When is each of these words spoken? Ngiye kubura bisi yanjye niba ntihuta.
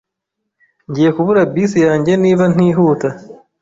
Ngiye 0.89 1.09
kubura 1.15 1.41
bisi 1.53 1.79
yanjye 1.87 2.11
niba 2.23 2.43
ntihuta. 2.53 3.09